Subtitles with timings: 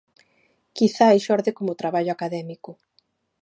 [0.77, 2.71] Quizais xorde como traballo académico.